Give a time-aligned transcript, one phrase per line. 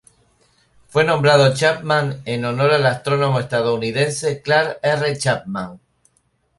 [0.87, 5.15] Fue nombrado Chapman en honor al astrónomo estadounidense Clark R.
[5.15, 5.79] Chapman.